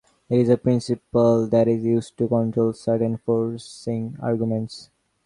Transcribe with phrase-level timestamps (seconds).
[0.29, 4.89] It is a principle that is used to control certain forcing arguments.